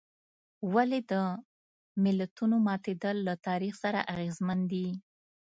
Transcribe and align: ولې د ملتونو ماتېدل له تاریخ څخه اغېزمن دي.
ولې 0.73 0.99
د 1.11 1.13
ملتونو 2.03 2.55
ماتېدل 2.67 3.17
له 3.27 3.33
تاریخ 3.47 3.73
څخه 3.83 3.99
اغېزمن 4.13 4.59
دي. 4.71 4.87